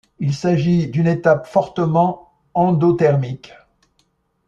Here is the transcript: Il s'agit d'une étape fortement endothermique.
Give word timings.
Il 0.17 0.33
s'agit 0.33 0.87
d'une 0.87 1.05
étape 1.05 1.45
fortement 1.45 2.31
endothermique. 2.55 3.53